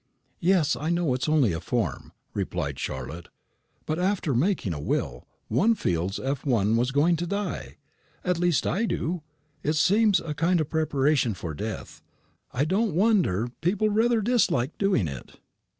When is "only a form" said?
1.29-2.13